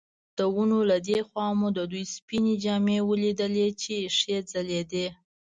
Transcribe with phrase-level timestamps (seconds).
[0.37, 5.07] د ونو له دې خوا مو د دوی سپینې جامې ولیدلې چې ښې ځلېدې.